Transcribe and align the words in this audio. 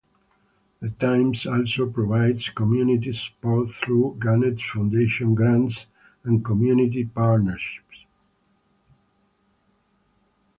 The 0.79 0.89
Times 0.89 1.45
also 1.45 1.87
provides 1.87 2.49
community 2.49 3.13
support 3.13 3.69
through 3.69 4.17
Gannett 4.19 4.59
Foundation 4.59 5.35
grants 5.35 5.85
and 6.23 6.43
community 6.43 7.05
partnerships. 7.05 8.07